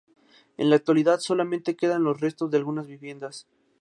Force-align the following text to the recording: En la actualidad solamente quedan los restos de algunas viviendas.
En 0.57 0.71
la 0.71 0.77
actualidad 0.77 1.19
solamente 1.19 1.75
quedan 1.75 2.01
los 2.03 2.19
restos 2.21 2.49
de 2.49 2.57
algunas 2.57 2.87
viviendas. 2.87 3.45